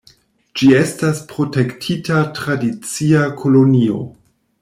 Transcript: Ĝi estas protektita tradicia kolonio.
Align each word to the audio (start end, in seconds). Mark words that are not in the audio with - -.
Ĝi 0.59 0.69
estas 0.77 1.19
protektita 1.33 2.23
tradicia 2.39 3.27
kolonio. 3.43 4.03